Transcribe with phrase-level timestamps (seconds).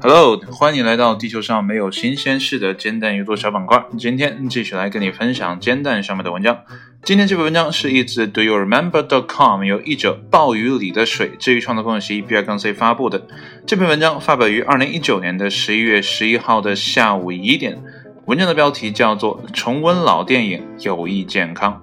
[0.00, 3.84] Hello，欢迎来到地球上没有新鲜事的煎蛋阅读小板块。
[3.98, 6.58] 今天继续来跟你分享煎蛋上面的文章。
[7.02, 13.26] 今天这篇文章是一自 Do You Remember.com 由译者暴雨里的水至于创作分析 B I 杠 C 发布的。
[13.66, 17.78] 这篇文章发表于二零一九年的十一月十一号的下午一点。
[18.24, 21.82] 文章的标题叫做《重温老电影有益健康》。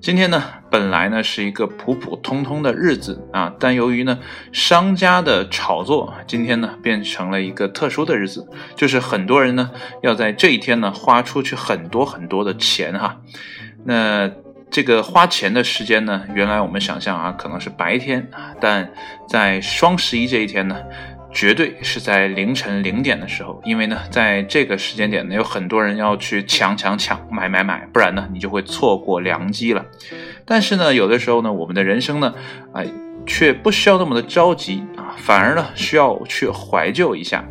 [0.00, 4.18] 今天呢，本来呢是一个普普通通的日子啊，但由于呢
[4.52, 9.70] 商家的炒作，今天呢变成了一个特殊的日子，就是很多人呢
[10.02, 13.20] 要在这一天呢花出去很多很多的钱哈。
[13.84, 14.30] 那
[14.70, 18.90] 这个花钱的时间呢，原来我们想象啊可能是白天啊，但
[19.28, 20.76] 在双十一这一天呢。
[21.32, 29.84] 绝对是在凌晨零点的时候，因为呢，在这个时间点呢，有很多人要去抢抢抢、买买买，不然呢，你就会错过良机了。
[30.44, 32.34] 但是呢，有的时候呢，我们的人生呢，
[32.72, 32.86] 哎，
[33.26, 37.44] 却不需要那么的着急啊，反而呢，需要去怀旧一下。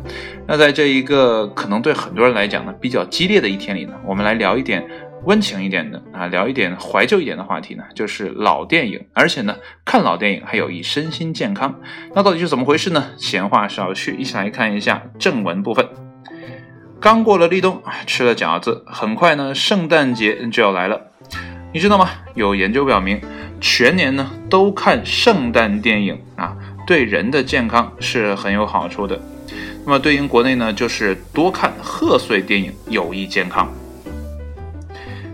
[0.46, 4.84] 那在这一个可能对很多人来讲呢，比较激烈的一天里呢，我们来聊一点。
[5.24, 11.80] 温情一点的啊，聊一点怀旧一点的话题呢，就是老电影，而且呢，看老电影还有益身心健康。
[12.14, 13.10] 那到底是怎么回事呢？
[13.16, 15.86] 闲话少叙，一起来看一下正文部分。
[17.00, 21.00] 刚过了立冬，吃了饺子，很快呢，圣诞节就要来了。
[21.72, 22.08] 你知道吗？
[22.34, 23.20] 有研究表明，
[23.60, 29.20] 全年呢都看圣诞电影啊，对人的健康是很有好处的。
[29.84, 33.70] 那么对应国内呢，就是多看贺岁电影有益健康。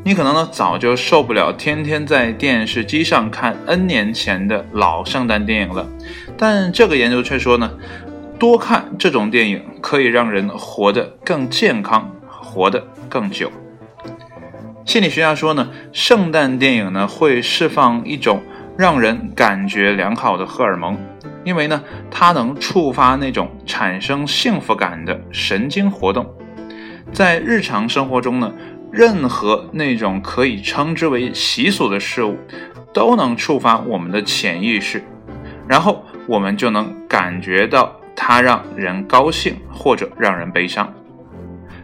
[0.06, 5.88] 你可能呢早就受不了天天在电视机上看 N 年前的老圣诞电影了，
[6.36, 7.70] 但这个研究却说呢，
[8.38, 13.50] 多看这种电影可以让人活得更健康，活得更久。
[14.84, 18.42] 心理学家说呢，圣诞电影呢会释放一种
[18.76, 20.98] 让人感觉良好的荷尔蒙，
[21.44, 26.26] 因为呢它能触发那种产生幸福感的神经活动，
[27.10, 28.52] 在日常生活中呢。
[28.94, 32.38] 任何那种可以称之为习俗的事物，
[32.92, 35.02] 都能触发我们的潜意识，
[35.66, 40.94] 然后我们就能感觉到它让人高兴或者让人悲伤。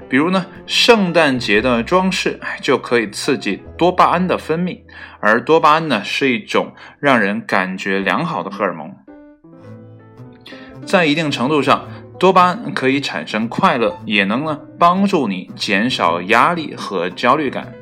[0.09, 4.79] 比如呢，圣诞节的装饰就可以刺激多巴胺的分泌，
[5.19, 8.95] 而多巴胺呢是一种让人感觉良好的荷尔蒙，
[10.87, 11.89] 在一定程度上。
[12.21, 17.73] 多巴胺可以产生快乐，也能呢帮助你减少压力和焦虑感。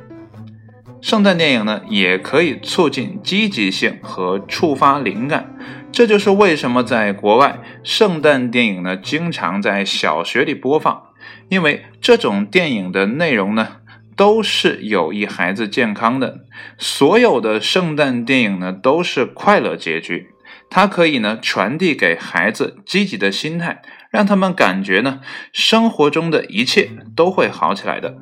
[1.01, 5.57] 圣诞电影呢也可以促进积极性和触发灵感，
[5.91, 11.03] 这就是为什么在国外圣诞电影呢经常在小学里播放，
[11.49, 13.79] 因为这种电影的内容呢
[14.15, 16.45] 都是有益孩子健康的。
[16.79, 20.29] 所有的圣诞电影呢都是快乐结局，
[20.71, 23.83] 它可以呢传递给孩子积极的心态。
[24.11, 25.21] 让他们感觉呢，
[25.53, 28.17] 生活中的一切都会好起来的。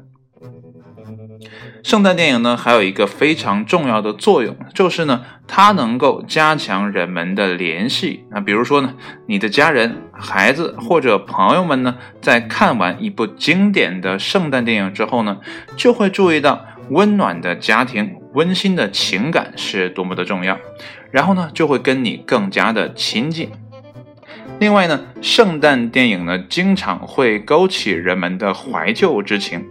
[1.83, 8.25] 圣诞电影呢，还有一个非常重要的作用，就是呢，它能够加强人们的联系。
[8.33, 8.95] 那比如说呢，
[9.29, 15.39] 你的家人、孩子或者朋友们呢，在看完一部经典的圣诞电影之后呢，
[15.77, 20.59] 就会注意到温暖的家庭、温馨的情感是多么的重要，
[21.13, 23.51] 然后呢，就会跟你更加的亲近。
[24.59, 29.65] 另外呢，圣诞电影呢，经常会勾起人们的怀旧之情，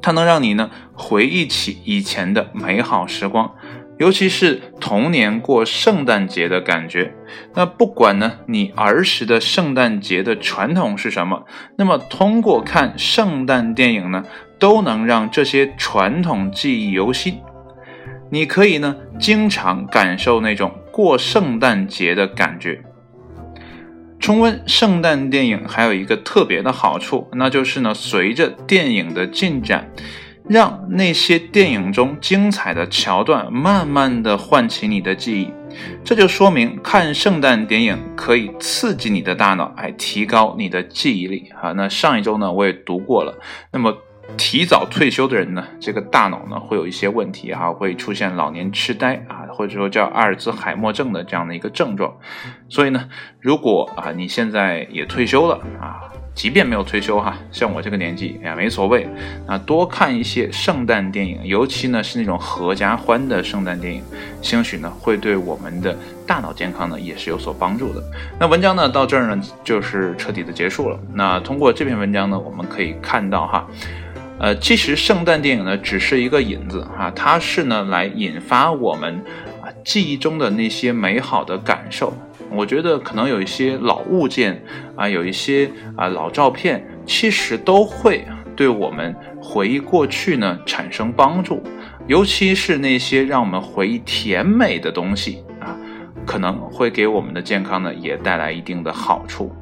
[0.00, 3.52] 它能让你呢回忆起以前的美好时光，
[3.98, 7.12] 尤其是童年过圣诞节的感觉。
[7.54, 11.44] 那不管呢你儿时的圣诞节的传统是什么，
[11.76, 14.24] 那么通过看圣诞电影呢，
[14.60, 17.40] 都能让这些传统记忆犹新。
[18.30, 22.80] 你可以呢经常感受那种过圣诞节的感觉。
[24.24, 29.86] 重温圣诞电影还有一个特别的好处，那就是呢，随着电影的进展，
[30.48, 35.50] 让那些电影中精彩的桥段慢慢的唤起你的记忆，
[36.02, 41.72] 这就说明看圣诞电影可以刺激你的大脑，哎提高你的记忆力啊。
[41.72, 43.38] 那上一周呢，我也读过了，
[43.72, 43.94] 那么。
[44.36, 52.12] 提早退休的人呢，这个大脑呢会有一些问题哈，会出现老年痴呆啊，或者说叫阿尔兹海默症的这样的一个症状。
[52.68, 53.08] 所以呢，
[53.40, 59.06] 如果啊你现在也退休了啊，即便没有退休哈，像我这个年纪也没所谓
[59.46, 64.02] 啊，多看一些圣诞电影，尤其呢是那种合家欢的圣诞电影，
[64.42, 68.02] 兴许呢会对我们的大脑健康呢也是有所帮助的。
[68.40, 70.98] 那文章呢到这儿呢就是彻底的结束了。
[71.12, 73.64] 那通过这篇文章呢，我们可以看到哈。
[74.38, 79.14] 呃，其实圣诞电影呢只是一个引子啊，它是呢来引发我们
[79.62, 82.12] 啊记忆中的那些美好的感受。
[82.50, 84.62] 我觉得可能有一些老物件
[84.96, 91.62] 啊，有一些啊老照片，其实都会对我们回忆过去呢产生帮助，
[92.06, 95.76] 尤其是那些让我们回忆甜美的东西啊，
[96.26, 99.54] 可能会给我们的健康呢也带来一定的好处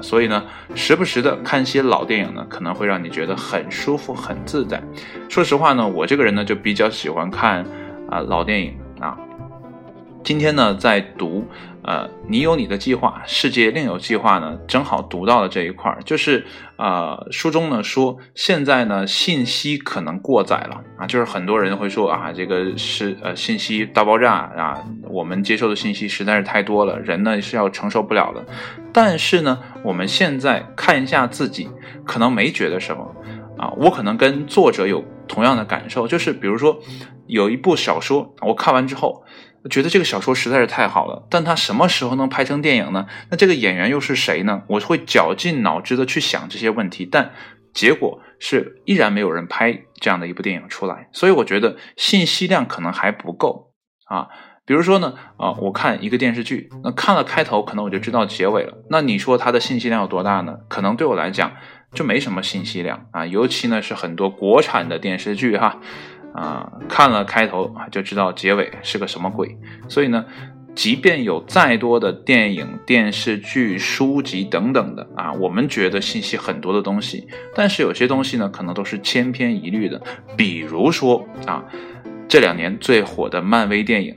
[0.00, 0.44] 所以呢，
[0.74, 4.82] 时不时的看些老电影呢，可能会让你觉得很舒服、很自在。
[5.28, 7.64] 说实话呢，我这个人呢就比较喜欢看
[8.10, 9.16] 啊老电影啊。
[10.22, 11.46] 今天呢，在读，
[11.86, 16.44] 呃，你有你的计划，世界另有计划呢，正好读到了这一块儿，就是，
[16.76, 28.44] 呃，书中呢说，现在呢，信息可能过载了啊，就是很多人会说啊，这个是呃，信息大爆炸啊，我们接受的信息实在是太多了，人呢是要承受不了的。
[28.92, 31.68] 但是呢，我们现在看一下自己，
[32.04, 33.14] 可能没觉得什么
[33.56, 36.76] 啊，我可能跟作者有同样的感受，就是比如说
[37.28, 39.22] 有一部小说，我看完之后。
[39.68, 43.06] 觉得这个小说实在是太好了，但他什么时候能拍成电影呢？
[43.30, 44.62] 那这个演员又是谁呢？
[44.68, 47.32] 我会绞尽脑汁的去想这些问题，但
[47.72, 51.08] 结果是依然没有人拍这样的一部电影出来。
[51.12, 53.72] 所以我觉得信息量可能还不够
[54.06, 54.28] 啊。
[54.64, 58.84] 比如说呢，啊，我看一个电视剧，那看了开头，可能我就知道结尾了。
[58.90, 60.56] 那你说它的信息量有多大呢？
[60.68, 61.52] 可能对我来讲
[61.92, 63.24] 就没什么信息量啊。
[63.26, 65.80] 尤其呢是很多国产的电视剧哈。
[66.36, 69.56] 啊，看了开头，就知道结尾是个什么鬼。
[69.88, 70.22] 所以呢，
[70.74, 79.98] 即便有再多的电影、电视剧、书籍等等的啊，我们觉得信息很多的东西，但是有些东西呢，可能都是千篇一律的。
[80.36, 81.64] 比如说啊，
[82.28, 84.14] 这两年最火的漫威电影，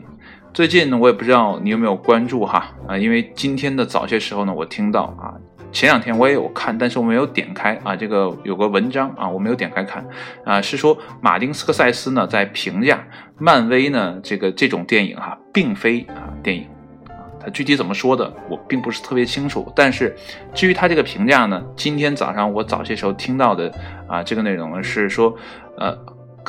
[0.53, 5.39] 最近呢，我也不知道你有没有关注哈啊，因为今天的早些时候呢，我听到啊。
[5.71, 7.95] 前两天我也有看，但是我没有点开啊。
[7.95, 10.05] 这个有个文章啊，我没有点开看
[10.43, 13.03] 啊，是说马丁斯科塞斯呢在评价
[13.37, 16.67] 漫威呢这个这种电影哈，并非啊电影
[17.07, 19.71] 啊，他具体怎么说的我并不是特别清楚。
[19.75, 20.15] 但是
[20.53, 23.71] 至于他这个评价呢，今天早上我早些时候听到的
[24.07, 25.35] 啊这个内容呢是说
[25.77, 25.97] 呃。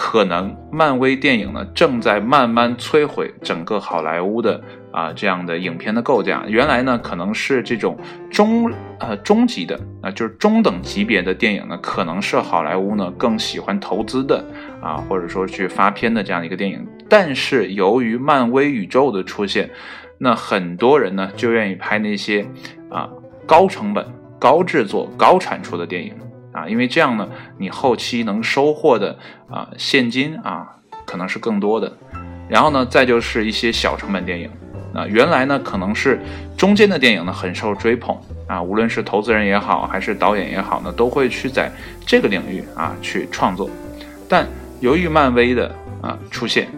[0.03, 4.59] 可能漫威电影呢正在慢慢摧毁整个好莱坞的
[4.91, 6.43] 啊这样的影片的构架。
[6.49, 7.99] 原来呢可能是这种
[8.31, 14.43] 中呃中级的啊就是中等级别的电影呢，可能是好莱坞呢更喜欢投资的
[14.81, 16.83] 啊或者说去发片的这样一个电影。
[17.07, 19.69] 但是由于漫威宇宙的出现，
[20.17, 22.43] 那很多人呢就愿意拍那些
[22.89, 23.07] 啊
[23.45, 24.03] 高成本、
[24.39, 26.15] 高制作、高产出的电影。
[26.61, 27.29] 啊，因为这样呢，
[27.59, 29.17] 你后期能收获的
[29.49, 30.77] 啊现金啊
[31.07, 31.93] 可能是更多的，
[32.49, 34.51] 然后呢，再就是一些小成本电影。
[34.93, 36.21] 啊，原来呢可能是
[36.57, 38.17] 中间的电影呢很受追捧
[38.49, 41.71] 啊，无论是投资人也好，还是导演也好呢，都会去在
[42.05, 43.71] 这个领域啊去创作，
[44.29, 44.45] 但
[44.81, 45.73] 由于漫威的
[46.03, 46.69] 啊出现，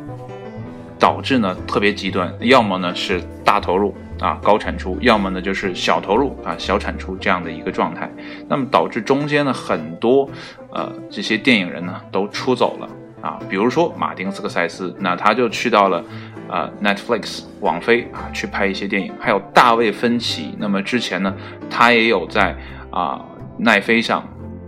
[1.02, 3.92] 导致呢特别极端，要么呢是大投入。
[4.20, 8.08] 啊，高产出，要么呢就是小投入啊，小产出这样的一个状态，
[8.46, 10.30] 那么导致中间呢很多
[10.70, 12.88] 呃这些电影人呢都出走了
[13.20, 16.04] 啊，比如说马丁斯科塞斯，那他就去到了
[16.48, 21.34] 呃 Netflix 网飞啊去拍一些电影，还有大卫芬奇，那么之前呢
[21.68, 22.56] 他也有在
[22.92, 23.20] 啊
[23.58, 24.22] 奈飞上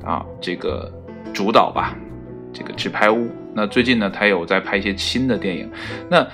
[0.04, 0.92] 啊这个
[1.32, 1.94] 主导吧
[2.52, 5.70] 这个纸牌屋，那最近呢他有在拍一些新的电影，
[6.10, 6.26] 那。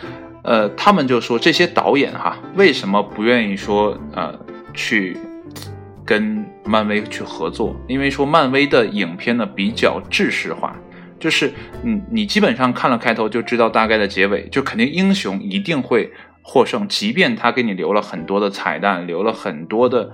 [0.43, 4.35] 呃，他们就说这些导演哈，为什么不愿意说呃
[4.73, 5.15] 去
[6.03, 7.77] 跟漫威去合作？
[7.87, 10.75] 因为说漫威的影片呢比较制式化，
[11.19, 16.11] 就是你你基本上看了开头就知道大概的结尾，就肯定英雄一定会
[16.41, 20.11] 获胜，即便他给你留了很多的彩蛋，留了很多的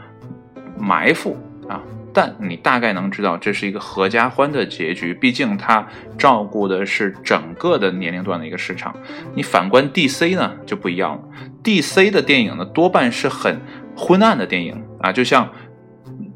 [0.77, 1.37] 埋伏
[1.69, 1.81] 啊。
[2.17, 8.97] 但你大概能知道这是一个合家欢的结局，毕竟它照顾的是整个的年龄段的一个市场。
[9.35, 11.23] 你反观 DC 呢就不一样了
[11.63, 13.61] ，DC 的电影呢多半是很
[13.95, 15.51] 昏暗的电影啊，就像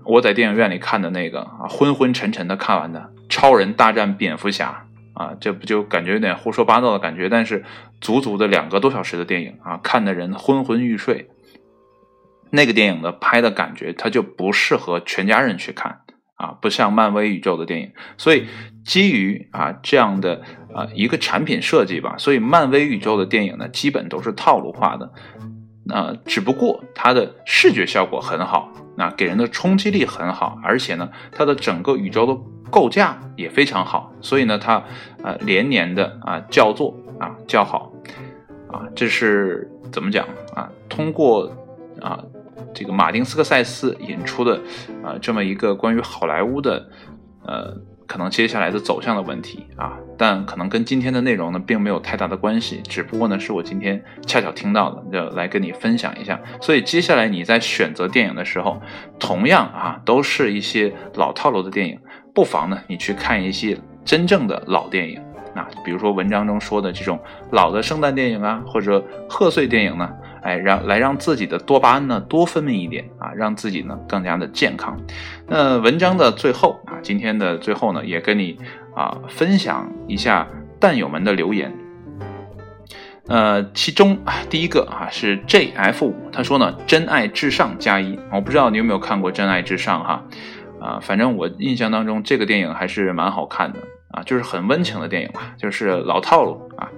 [0.05, 4.85] 我在电影院里看的那个啊，昏昏沉沉的看完的《超人大战蝙蝠侠》
[5.19, 7.31] 啊，这不就感觉有点胡说八道的感觉？
[7.31, 7.65] 但是
[8.03, 11.30] 足足的两个多小时的电影啊，看的人昏昏欲睡。
[12.51, 16.01] 那个电影的拍的感觉，它就不适合全家人去看
[16.37, 17.93] 啊，不像漫威宇宙的电影。
[18.17, 18.47] 所以
[18.85, 20.43] 基于啊这样的
[20.75, 25.13] 啊一个产品设计吧，所以漫威宇宙的电影呢，基本都是套路化的。
[25.85, 32.37] 那只不过它的视觉效果很好，那给人的冲击力很好，而且呢，它的整个宇宙的
[32.71, 34.13] 构架也非常好。
[34.21, 34.75] 所以呢，它
[35.23, 37.93] 啊连年的啊叫座啊叫好
[38.73, 40.69] 啊，这是怎么讲啊？
[40.89, 41.49] 通过
[42.01, 42.19] 啊。
[42.75, 44.61] 这个马丁斯科塞斯引出的
[45.03, 46.89] 啊，这么一个关于好莱坞的
[47.45, 47.75] 呃
[48.07, 56.41] 可能接下来的走向的问题啊，但可能跟今天的内容呢并没有太大的关系，只不过呢是我今天恰巧听到的，就来跟你分享一下。
[56.61, 58.83] 所以接下来你在选择电影的时候，
[59.19, 62.01] 同样啊都是一些老套路的电影，
[62.35, 65.23] 不妨呢你去看一些真正的老电影
[65.55, 67.17] 啊，比如说文章中说的这种
[67.53, 70.11] 老的圣诞电影啊，或者贺岁电影呢。
[70.43, 74.99] 哎，让来让自己的多巴胺呢多分泌一点啊，让自己呢更加的健康。
[75.47, 78.59] 那文章的最后啊，今天的最后呢，也跟你
[78.95, 81.73] 啊分享一下蛋友们的留言。
[83.29, 84.19] 呃，其中
[84.49, 90.25] 第一个啊是 JF 五，他说呢真爱至上加一，我不知道你有没有看过真爱至上哈
[90.81, 93.79] 啊，反正我印象当中这个电影还是蛮好看的
[94.11, 96.89] 啊，就是很温情的电影嘛，就是老套路啊。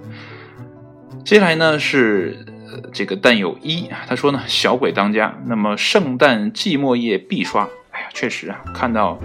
[1.25, 2.45] 接下来呢是。
[2.91, 7.67] 这个但有一，他说呢，小鬼当家，那么圣诞寂寞夜必刷。
[7.91, 9.19] 哎呀，确实啊，看到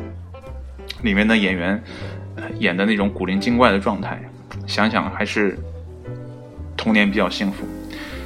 [1.03, 1.83] 里面的演员
[2.59, 4.21] 演的那种古灵精怪的状态，
[4.67, 5.59] 想想还是
[6.77, 7.65] 童年比较幸福。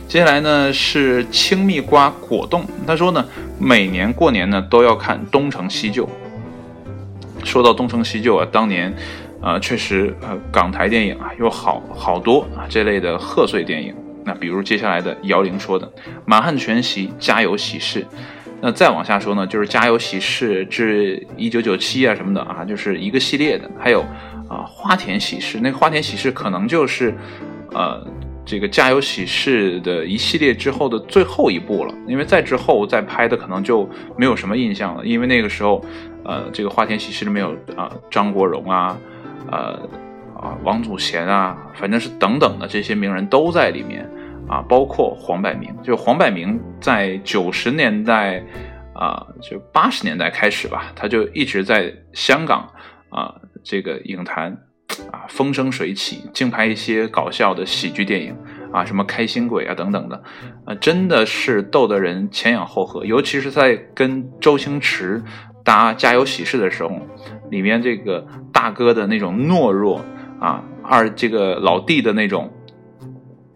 [0.09, 3.25] 接下来呢是青蜜瓜果冻，他说呢，
[3.59, 6.09] 每年过年呢都要看东成西就。
[7.45, 8.93] 说到东成西就啊，当年
[9.41, 13.95] 啊确实呃港台电影啊有好好多啊这类的贺岁电影。
[14.25, 15.87] 那比如接下来的姚玲说的
[16.25, 18.01] 《满汉全席》《家有喜事》，
[18.61, 23.69] 那再往下说呢，就是《家有喜事》至一九九七啊什么的啊，就是一个系列的。
[23.79, 24.01] 还有
[24.49, 27.13] 啊，《花田喜事》，那个《花田喜事》可能就是
[27.73, 28.07] 呃
[28.45, 35.85] 这个《家有喜事》的一系列之后的最后一部了，因为再之后再拍的可能就没有什么印象了，因为那个时候
[36.25, 38.97] 呃这个《花田喜事》里面有啊张国荣啊，
[39.51, 39.81] 呃。
[40.43, 44.05] 啊，王祖贤啊，反正是等等的这些名人都在里面
[44.49, 45.73] 啊，包括黄百鸣。
[45.85, 48.43] 就黄百鸣在九十年代
[48.93, 52.69] 啊，就八十年代开始吧，他就一直在香港
[53.09, 53.33] 啊
[53.63, 54.51] 这个影坛
[55.13, 58.37] 啊风生水起，竞拍一些搞笑的喜剧电影
[58.73, 60.21] 啊，什么开心鬼啊等等的，
[60.65, 63.05] 啊，真的是逗得人前仰后合。
[63.05, 65.23] 尤其是在跟周星驰
[65.63, 66.91] 搭《家有喜事》的时候，
[67.49, 70.05] 里面这个大哥的那种懦弱。
[70.43, 72.53] 啊，二这个老弟的那种，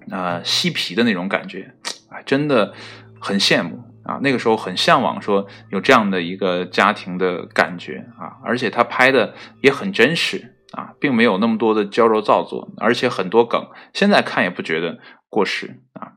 [0.08, 1.74] 啊，嬉皮的那种感觉，
[2.08, 2.72] 啊，真的
[3.20, 4.20] 很羡慕啊。
[4.22, 8.38] 那个时候很向往，说有这样的一个家庭的感觉啊。
[8.44, 16.12] 而且他拍的也很真实啊，并没有那么多的娇柔造作，而且很多梗，现在看也不觉得过时啊。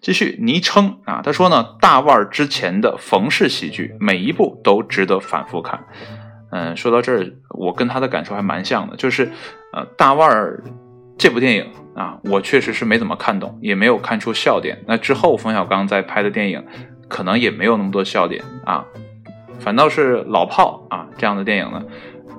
[0.00, 5.84] 继续昵称啊，他说呢，大腕之前的冯氏喜剧，每一部都值得反复看。
[6.50, 9.30] 嗯，说到这儿，我跟他的感受还蛮像的，就是，
[9.72, 10.62] 呃，大腕儿
[11.16, 14.76] 这部电影啊，我确实是没怎么看懂，也没有看出笑点。
[14.86, 16.64] 那之后冯小刚在拍的电影，
[17.08, 18.84] 可能也没有那么多笑点啊，
[19.60, 21.82] 反倒是老炮啊这样的电影呢，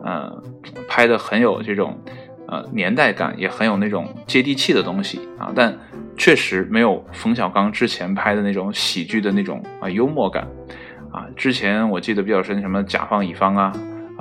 [0.04, 0.44] 呃，
[0.90, 1.98] 拍的很有这种
[2.48, 5.74] 呃年代感，也很有那种接地气的东西啊，但
[6.18, 10.46] 确实没有冯小刚之前拍的那种喜剧的那种啊幽默感
[11.14, 11.26] 啊。
[11.36, 13.72] 之前我记得比较深，什么甲方乙方啊。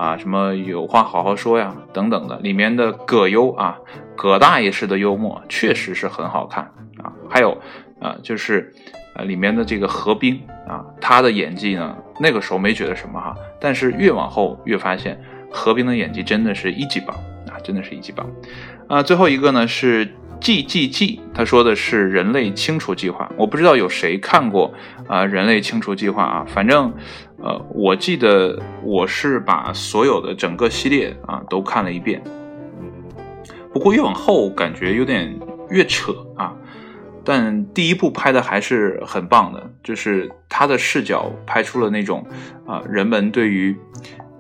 [0.01, 3.79] 啊，什么有话好好说呀，等等的，里面的葛优啊，
[4.17, 6.65] 葛大爷式的幽默确实是很好看
[7.03, 7.13] 啊。
[7.29, 7.61] 还有
[8.01, 8.73] 啊，就是
[9.15, 17.15] 呃里面的这个何冰啊，他的演技呢，那个时候没觉得什么哈，但是越往后越发现何冰的演技真的是一级棒
[17.51, 18.27] 啊，真的是一级棒
[18.89, 19.03] 啊。
[19.03, 20.09] 最后一个呢是。
[20.41, 24.73] G G G，他说的是人类清除计划，我不知道有谁看过
[25.07, 25.25] 啊？
[25.25, 26.93] 人类清除计划啊，反正，
[27.37, 32.23] 呃，我记得我是把所有的整个系列啊都看了一遍。
[33.73, 36.55] 不过越往后感觉有点越扯啊，
[37.23, 42.27] 但第一部拍的还是很棒的，就是他的视角拍出了那种
[42.67, 43.77] 啊人们对于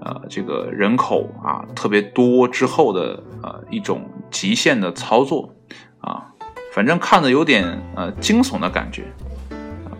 [0.00, 5.54] 呃这个人口啊特别多之后的呃一种极限的操作。
[6.00, 6.24] 啊，
[6.72, 9.04] 反正看的有点呃惊悚的感觉。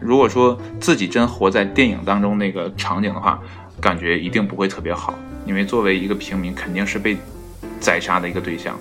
[0.01, 3.39] 如果说自己真活在电影当中那个场景的话，
[3.81, 5.15] 感觉一定不会特别好。
[5.47, 7.17] 因为作为一个平民，肯定是被
[7.81, 8.75] 宰杀的一个对象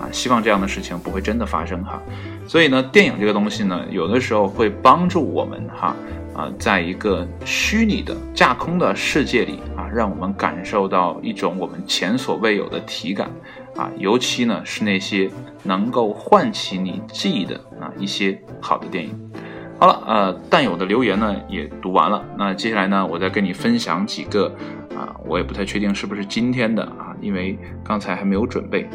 [0.00, 0.08] 啊。
[0.12, 2.00] 希望这样的事情不会真的发生哈。
[2.46, 5.96] 所以呢，电影这个东西呢，有的时候会帮助我们哈
[6.34, 13.30] 啊，在一个虚拟的架空的世界里啊，让我们感受到一种我们前所未有的体感。
[13.74, 15.30] 啊，尤其呢是那些
[15.62, 19.32] 能够唤起你记忆的啊一些好的电影。
[19.78, 24.54] 好了，呃，弹友的留言呢也读完了，那接下来呢，我再跟你分享几个
[24.94, 28.86] 啊，我也不太确定是不是今天的啊，因为刚才还没有准备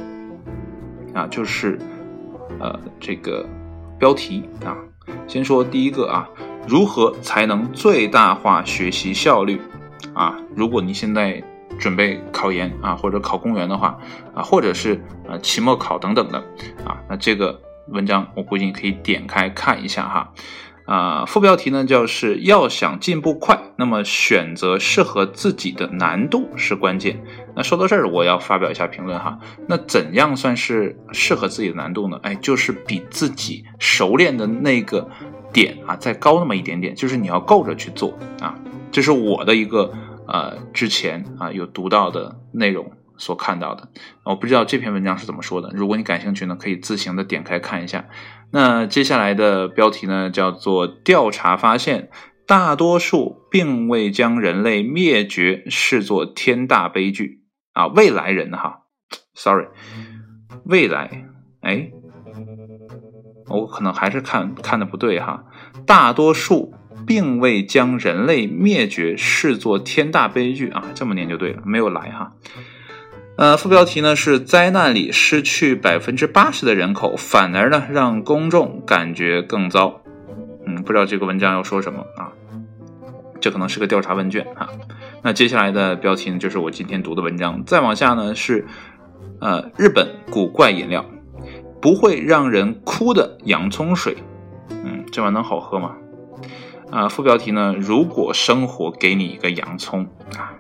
[1.16, 1.80] 啊，就是
[2.60, 3.44] 呃这个
[3.98, 4.78] 标题啊，
[5.28, 6.30] 先说第一个啊，
[6.68, 9.62] 如何才能最大化学习效率
[10.14, 10.36] 啊？
[10.56, 11.42] 如果你现在
[11.80, 13.98] 准备考研啊，或者考公务员的话
[14.34, 16.40] 啊，或者是呃期末考等等的
[16.86, 20.34] 啊，那这个文章我估计你可以点开看一下哈。
[20.86, 27.22] 啊，副标题呢就是要想进步快，那么选择适合自己的难度是关键。
[27.56, 29.38] 那说到这儿，我要发表一下评论哈。
[29.68, 32.18] 那怎样算是适合自己的难度呢？
[32.24, 35.10] 哎，就是比自己熟练的那个
[35.58, 38.54] 点啊再高那么一点点，就是你要够着去做啊。
[38.92, 39.92] 这是我的一个
[40.28, 43.90] 呃之前啊有读到的内容所看到的。
[44.24, 48.06] 我不知道这篇文章是怎么说的，如果你感兴趣呢，可以自行的点开看一下。
[48.52, 52.12] 那接下来的标题呢，叫做“调查发现，
[52.46, 57.42] 大多数并未将人类灭绝视作天大悲剧
[57.74, 57.88] 啊！
[57.88, 58.84] 未来人哈
[59.34, 59.66] ，sorry，
[60.66, 61.26] 未来，
[61.62, 61.92] 哎，
[63.50, 65.44] 我可能还是看看的不对哈。
[65.88, 66.74] 大多数
[67.08, 72.34] 并未将人类灭绝视作天大悲剧啊，这么念就对了，没有来哈。
[73.38, 80.02] 呃，副标题呢是灾难里失去百分之八十的人口，反而呢让公众感觉更糟。
[80.66, 82.34] 嗯，不知道这个文章要说什么啊？
[83.40, 84.68] 这可能是个调查问卷啊。
[85.24, 88.66] 那接下来的标题呢就是我今天读的文章，再往下呢是
[89.40, 91.06] 呃日本古怪饮料，
[91.80, 94.18] 不会让人哭的洋葱水。
[94.70, 95.96] 嗯，这玩意能好喝吗？
[96.92, 100.54] 啊，副标题呢，如果生活给你一个洋葱啊。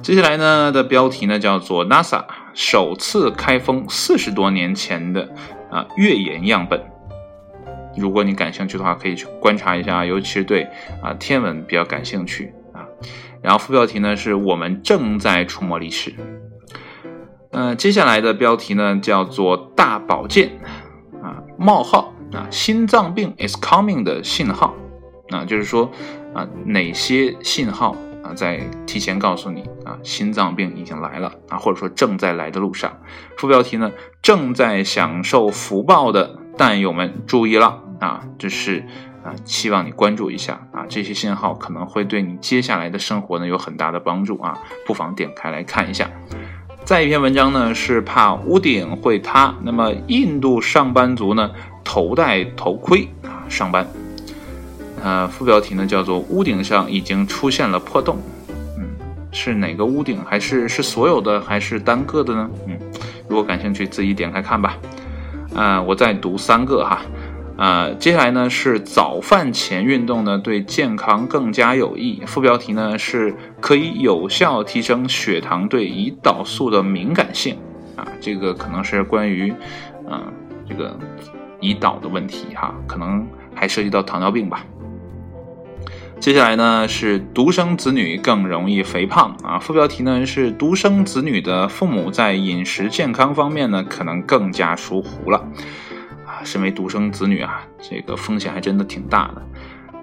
[0.00, 5.34] 接下来呢的标题呢叫做 NASA 首次开封四十多年前的
[5.70, 6.82] 啊月岩样本。
[7.96, 10.66] 如果你感兴趣的话，可以去观察一下，尤其是对
[11.02, 12.84] 啊天文比较感兴趣啊。
[13.42, 16.14] 然后副标题呢是我们正在触摸历史。
[17.52, 20.58] 嗯，接下来的标题呢叫做大保健
[21.22, 24.74] 啊冒号啊心脏病 is coming 的信号
[25.30, 25.90] 啊，就是说
[26.34, 27.96] 啊哪些信号？
[28.24, 32.90] 啊，在提前告诉你啊，心脏病已经来了啊，或者说正在来的路上。
[33.36, 38.82] 副标题呢，正在享受福报的蛋友们注意了啊，这是
[39.22, 46.10] 啊，希望你关注一下啊，这些信号可能会对你接下来的生活呢有很大的帮助啊，不妨点开来看一下。
[46.82, 51.50] 再一篇文章呢，是怕屋顶会塌，那么印度上班族呢
[51.84, 53.86] 头戴头盔啊上班。
[55.02, 58.16] 呃，副标题呢叫做“屋顶上已经出现了破洞”，
[58.78, 58.88] 嗯，
[59.30, 60.18] 是哪个屋顶？
[60.24, 61.38] 还是是所有的？
[61.42, 62.50] 还是单个的呢？
[62.66, 62.78] 嗯，
[63.28, 64.78] 如果感兴趣，自己点开看吧。
[65.54, 67.02] 啊，我再读三个哈。
[67.56, 72.22] 啊，接下来呢是早饭前运动呢对健康更加有益。
[72.26, 77.56] 副标题呢是可以有效提升血糖对胰岛素的敏感性。
[77.94, 79.52] 啊，这个可能是关于，
[80.10, 80.20] 嗯，
[80.68, 80.98] 这个
[81.64, 84.62] 胰岛的问题哈，可能还涉及到糖尿病吧。
[86.20, 95.38] 接下来呢是独生子女更容易肥胖啊，副标题呢是独生子女的父母在饮食健康方面呢可能更加疏忽了
[96.26, 99.42] 啊，身为独生子女啊，这个风险还真的挺大的。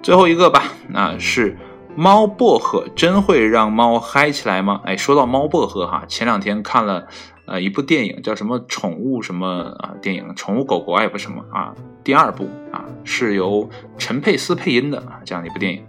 [0.02, 1.56] 最后一个吧，那是
[1.94, 4.80] 猫薄荷真会让猫嗨起来吗？
[4.84, 7.06] 哎，说到猫薄荷哈，前两天看了。
[7.44, 9.94] 呃，一部电影叫什么宠物什么啊？
[10.00, 11.74] 电影宠物狗狗爱不什么啊？
[12.04, 15.84] 第二部啊，是由陈佩斯配音的，这样的一部电影。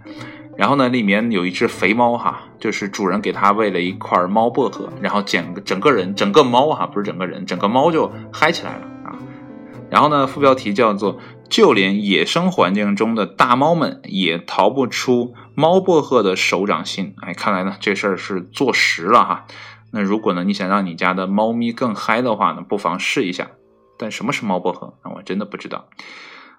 [0.56, 9.18] 然后呢，里面有一只肥猫哈，就是主人给它喂了一块猫薄荷，然后整整个人整个猫哈，不是整个人，整个猫就嗨起来了啊。
[9.90, 17.14] 然后呢，副标题叫做“就连野生环境中的大猫们也逃不出猫薄荷的手掌心”。
[17.22, 19.46] 哎，看来呢，这事儿是坐实了哈。
[19.94, 23.52] 那如果呢，你想让你家的猫咪更嗨的话呢，不妨试一下。
[23.96, 24.94] 但什么是猫薄荷？
[25.04, 25.88] 那我真的不知道。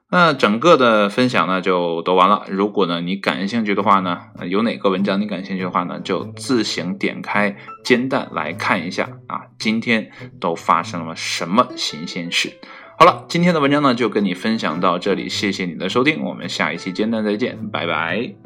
[0.10, 2.46] 那整个的分享呢就都完了。
[2.48, 9.42] 如果呢你感兴趣的话呢，有哪个文章你感兴趣的话呢，就自行点开煎蛋来看一下啊。
[9.60, 12.54] 今天都发生了什么新鲜事？
[12.98, 18.45] 好了，今天的文章呢就跟你分享到这里，谢谢你的收听，我们下一期煎蛋再见，拜拜。